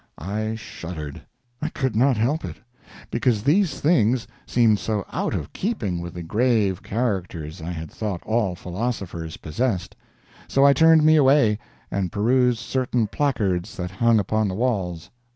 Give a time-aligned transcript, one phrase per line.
[0.17, 1.21] I shuddered.
[1.61, 2.55] I could not help it,
[3.11, 8.23] because these things seemed so out of keeping with the grave characters I had thought
[8.25, 9.95] all philosophers possessed.
[10.47, 11.59] So I turned me away,
[11.91, 15.11] and perused certain placards that hung upon the walls.